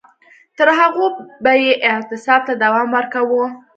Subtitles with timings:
[0.57, 1.05] تر هغو
[1.43, 3.43] به یې اعتصاب ته دوام ورکاوه.